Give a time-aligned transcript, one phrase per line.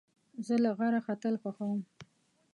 [0.45, 1.81] زه له غره ختل خوښوم.